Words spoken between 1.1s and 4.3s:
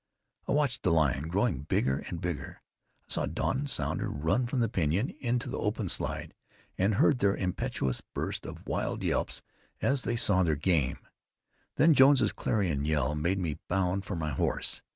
growing bigger and bigger. I saw Don and Sounder